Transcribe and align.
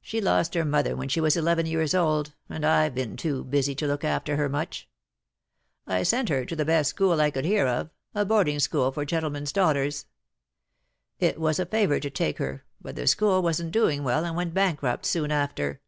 She 0.00 0.22
lost 0.22 0.54
her 0.54 0.64
mother 0.64 0.96
when 0.96 1.10
she 1.10 1.20
was 1.20 1.36
eleven 1.36 1.66
years 1.66 1.94
old, 1.94 2.32
and 2.48 2.64
I've 2.64 2.94
been 2.94 3.14
too 3.14 3.44
busy 3.44 3.74
to 3.74 3.86
look 3.86 4.04
after 4.04 4.36
her 4.36 4.48
much. 4.48 4.88
I 5.86 6.02
sent 6.02 6.30
her 6.30 6.46
to 6.46 6.56
the 6.56 6.64
best 6.64 6.88
school 6.88 7.20
I 7.20 7.30
could 7.30 7.44
hear 7.44 7.66
of— 7.66 7.90
a 8.14 8.24
boarding 8.24 8.58
school 8.58 8.90
for 8.90 9.04
gentlemen's 9.04 9.52
daughters. 9.52 10.06
It 11.18 11.38
was 11.38 11.58
a 11.58 11.66
favour 11.66 12.00
to 12.00 12.08
take 12.08 12.38
her, 12.38 12.64
but 12.80 12.96
the 12.96 13.06
school 13.06 13.42
wasn't 13.42 13.72
doing 13.72 14.02
well, 14.02 14.24
and 14.24 14.34
went 14.34 14.54
bankrupt 14.54 15.04
soon 15.04 15.30
after. 15.30 15.82